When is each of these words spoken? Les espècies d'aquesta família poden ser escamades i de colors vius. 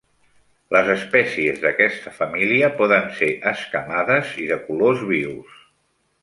Les 0.75 0.87
espècies 0.93 1.59
d'aquesta 1.65 2.13
família 2.21 2.71
poden 2.79 3.05
ser 3.21 3.29
escamades 3.55 4.33
i 4.45 4.49
de 4.55 4.59
colors 4.71 5.05
vius. 5.15 5.63